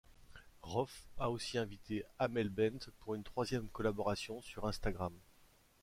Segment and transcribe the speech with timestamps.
[0.63, 5.13] Rohff a aussi invité Amel Bent pour une troisième collaboration sur Instagram.